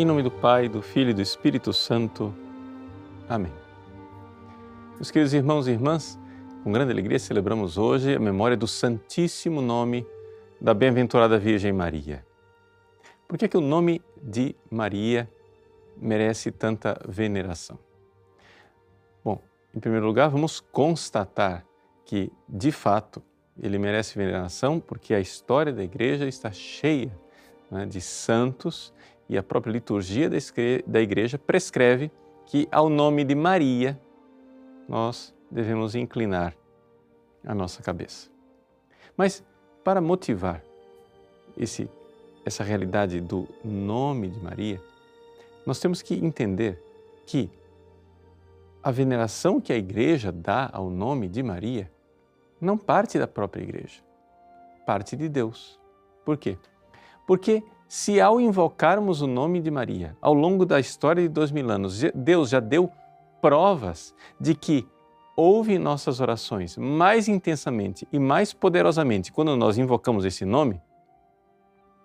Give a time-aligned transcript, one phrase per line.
[0.00, 2.34] Em nome do Pai, do Filho e do Espírito Santo.
[3.28, 3.52] Amém.
[4.94, 6.18] Meus queridos irmãos e irmãs,
[6.64, 10.06] com grande alegria celebramos hoje a memória do Santíssimo Nome
[10.58, 12.24] da Bem-aventurada Virgem Maria.
[13.28, 15.28] Por que, é que o nome de Maria
[15.98, 17.78] merece tanta veneração?
[19.22, 19.38] Bom,
[19.74, 21.62] em primeiro lugar, vamos constatar
[22.06, 23.22] que, de fato,
[23.62, 27.12] ele merece veneração porque a história da igreja está cheia
[27.70, 28.94] né, de santos
[29.30, 30.28] e a própria liturgia
[30.84, 32.10] da igreja prescreve
[32.46, 33.96] que, ao nome de Maria,
[34.88, 36.52] nós devemos inclinar
[37.46, 38.28] a nossa cabeça.
[39.16, 39.40] Mas,
[39.84, 40.60] para motivar
[41.56, 41.88] esse,
[42.44, 44.82] essa realidade do nome de Maria,
[45.64, 46.82] nós temos que entender
[47.24, 47.48] que
[48.82, 51.88] a veneração que a igreja dá ao nome de Maria
[52.60, 54.02] não parte da própria igreja,
[54.84, 55.78] parte de Deus.
[56.24, 56.58] Por quê?
[57.28, 61.68] Porque se ao invocarmos o nome de Maria, ao longo da história de dois mil
[61.68, 62.88] anos, Deus já deu
[63.40, 64.86] provas de que
[65.36, 70.80] ouve nossas orações mais intensamente e mais poderosamente quando nós invocamos esse nome,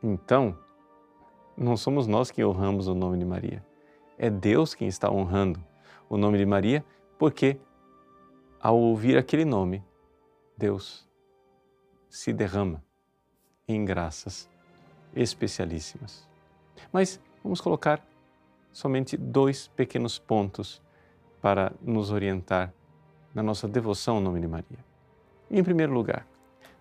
[0.00, 0.56] então
[1.56, 3.66] não somos nós que honramos o nome de Maria.
[4.16, 5.58] É Deus quem está honrando
[6.08, 6.84] o nome de Maria,
[7.18, 7.58] porque
[8.60, 9.82] ao ouvir aquele nome,
[10.56, 11.10] Deus
[12.08, 12.80] se derrama
[13.66, 14.51] em graças
[15.14, 16.26] especialíssimas.
[16.92, 18.04] Mas vamos colocar
[18.72, 20.82] somente dois pequenos pontos
[21.40, 22.72] para nos orientar
[23.34, 24.78] na nossa devoção ao nome de Maria.
[25.50, 26.26] Em primeiro lugar,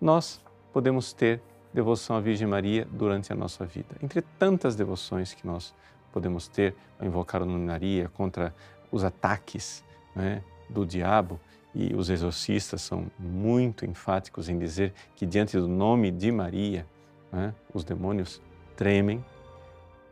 [0.00, 0.40] nós
[0.72, 3.96] podemos ter devoção à Virgem Maria durante a nossa vida.
[4.02, 5.74] Entre tantas devoções que nós
[6.12, 8.54] podemos ter ao invocar o nome de Maria contra
[8.90, 11.40] os ataques né, do diabo,
[11.74, 16.86] e os exorcistas são muito enfáticos em dizer que diante do nome de Maria
[17.34, 18.40] né, os demônios
[18.76, 19.24] tremem,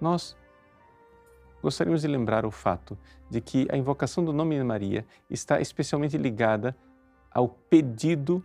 [0.00, 0.36] nós
[1.62, 2.98] gostaríamos de lembrar o fato
[3.30, 6.76] de que a invocação do nome de Maria está especialmente ligada
[7.30, 8.44] ao pedido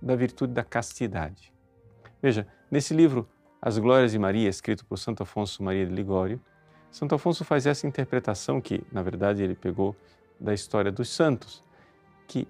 [0.00, 1.52] da virtude da castidade.
[2.20, 3.26] Veja, nesse livro
[3.60, 6.40] As Glórias de Maria, escrito por Santo Afonso Maria de Ligório,
[6.90, 9.96] Santo Afonso faz essa interpretação que, na verdade, ele pegou
[10.38, 11.64] da história dos santos,
[12.26, 12.46] que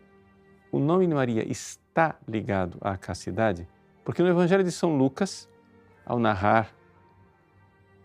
[0.71, 3.67] o nome de Maria está ligado à castidade
[4.09, 5.47] porque no Evangelho de São Lucas,
[6.07, 6.75] ao narrar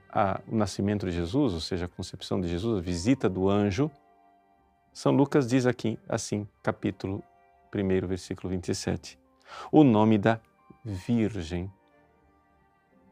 [0.09, 3.89] a, o nascimento de Jesus, ou seja, a concepção de Jesus, a visita do anjo,
[4.91, 7.23] São Lucas diz aqui, assim, capítulo
[7.73, 9.17] 1, versículo 27,
[9.71, 10.41] o nome da
[10.83, 11.71] Virgem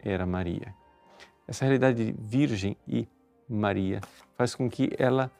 [0.04, 0.76] era Maria.
[1.48, 3.08] Essa realidade de Virgem e
[3.48, 4.02] Maria
[4.36, 5.32] faz com que ela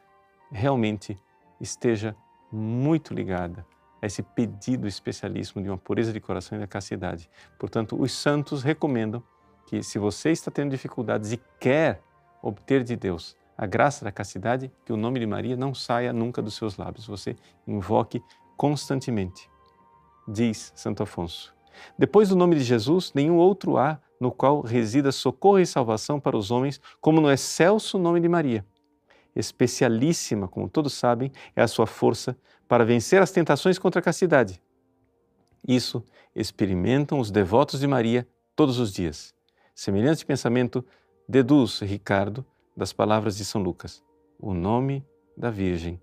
[0.50, 1.18] realmente
[1.60, 2.16] esteja
[2.50, 3.66] muito ligada
[4.02, 7.30] a esse pedido especialíssimo de uma pureza de coração e da castidade.
[7.58, 9.22] Portanto, os santos recomendam
[9.66, 12.02] que, se você está tendo dificuldades e quer
[12.42, 16.42] obter de Deus a graça da castidade, que o nome de Maria não saia nunca
[16.42, 17.06] dos seus lábios.
[17.06, 17.36] Você
[17.66, 18.20] invoque
[18.56, 19.48] constantemente.
[20.26, 21.54] Diz Santo Afonso.
[21.96, 26.36] Depois do nome de Jesus, nenhum outro há no qual resida socorro e salvação para
[26.36, 28.64] os homens, como no excelso nome de Maria.
[29.34, 32.36] Especialíssima, como todos sabem, é a sua força
[32.68, 34.60] para vencer as tentações contra a castidade.
[35.66, 36.04] Isso
[36.34, 38.26] experimentam os devotos de Maria
[38.56, 39.34] todos os dias.
[39.74, 40.84] Semelhante pensamento
[41.28, 42.44] deduz Ricardo
[42.76, 44.02] das palavras de São Lucas.
[44.38, 45.06] O nome
[45.36, 46.00] da Virgem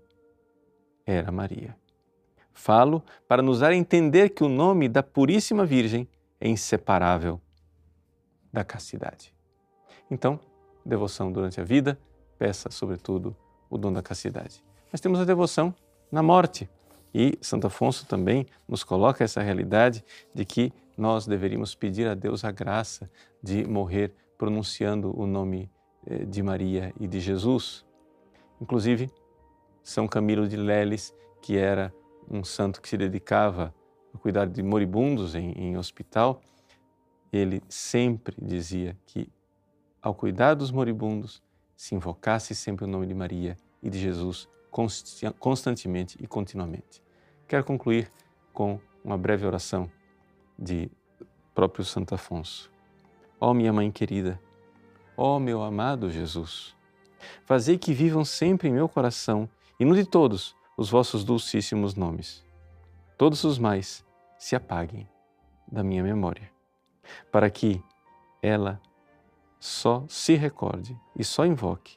[1.04, 1.76] era Maria.
[2.52, 6.08] Falo para nos dar a entender que o nome da Puríssima Virgem
[6.40, 7.40] é inseparável
[8.52, 9.34] da castidade.
[10.10, 10.40] Então,
[10.84, 11.98] devoção durante a vida,
[12.40, 13.36] peça, sobretudo,
[13.68, 14.64] o dom da castidade.
[14.90, 15.74] Mas temos a devoção
[16.10, 16.70] na morte.
[17.12, 20.02] E Santo Afonso também nos coloca essa realidade
[20.34, 23.10] de que nós deveríamos pedir a Deus a graça
[23.42, 25.70] de morrer pronunciando o nome
[26.06, 27.84] eh, de Maria e de Jesus.
[28.58, 29.10] Inclusive,
[29.82, 31.92] São Camilo de Leles, que era
[32.30, 33.74] um santo que se dedicava
[34.14, 36.40] a cuidar de moribundos em, em hospital,
[37.30, 39.28] ele sempre dizia que,
[40.00, 41.42] ao cuidar dos moribundos,
[41.80, 44.46] se invocasse sempre o nome de Maria e de Jesus
[45.38, 47.02] constantemente e continuamente.
[47.48, 48.12] Quero concluir
[48.52, 49.90] com uma breve oração
[50.58, 50.90] de
[51.54, 52.70] próprio Santo Afonso.
[53.40, 54.38] Ó oh, minha mãe querida,
[55.16, 56.76] ó oh, meu amado Jesus,
[57.46, 59.48] fazei que vivam sempre em meu coração
[59.78, 62.44] e no de todos os vossos dulcíssimos nomes.
[63.16, 64.04] Todos os mais
[64.38, 65.08] se apaguem
[65.66, 66.52] da minha memória,
[67.32, 67.82] para que
[68.42, 68.78] ela
[69.60, 71.96] só se recorde e só invoque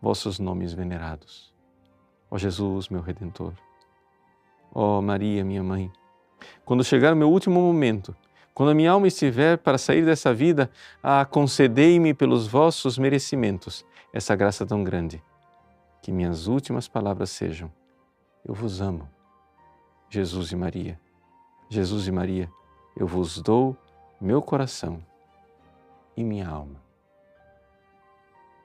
[0.00, 1.52] vossos nomes venerados
[2.32, 3.52] Ó Jesus, meu Redentor.
[4.74, 5.92] Ó Maria, minha mãe,
[6.64, 8.16] quando chegar o meu último momento,
[8.54, 10.70] Quando a minha alma estiver para sair dessa vida,
[11.02, 15.22] ah, concedei-me pelos vossos merecimentos essa graça tão grande.
[16.02, 17.72] Que minhas últimas palavras sejam:
[18.44, 19.08] Eu vos amo,
[20.10, 21.00] Jesus e Maria.
[21.70, 22.50] Jesus e Maria,
[22.94, 23.74] eu vos dou
[24.20, 25.02] meu coração
[26.14, 26.82] e minha alma.